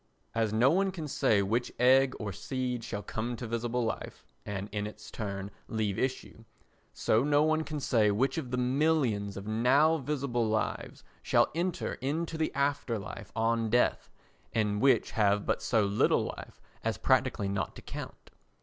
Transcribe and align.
As 0.33 0.51
no 0.51 0.71
one 0.71 0.89
can 0.89 1.07
say 1.07 1.43
which 1.43 1.71
egg 1.77 2.15
or 2.19 2.33
seed 2.33 2.83
shall 2.83 3.03
come 3.03 3.35
to 3.35 3.45
visible 3.45 3.85
life 3.85 4.25
and 4.47 4.67
in 4.71 4.87
its 4.87 5.11
turn 5.11 5.51
leave 5.67 5.99
issue, 5.99 6.43
so 6.91 7.23
no 7.23 7.43
one 7.43 7.63
can 7.63 7.79
say 7.79 8.09
which 8.09 8.39
of 8.39 8.49
the 8.49 8.57
millions 8.57 9.37
of 9.37 9.45
now 9.45 9.97
visible 9.97 10.47
lives 10.47 11.03
shall 11.21 11.49
enter 11.53 11.99
into 12.01 12.35
the 12.35 12.51
afterlife 12.55 13.31
on 13.35 13.69
death, 13.69 14.09
and 14.53 14.81
which 14.81 15.11
have 15.11 15.45
but 15.45 15.61
so 15.61 15.83
little 15.85 16.23
life 16.35 16.59
as 16.83 16.97
practically 16.97 17.47
not 17.47 17.75
to 17.75 17.83
count. 17.83 18.31